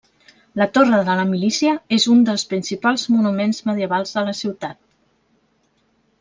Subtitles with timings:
[0.59, 4.81] La Torre de la Milícia és un dels principals monuments medievals de la ciutat.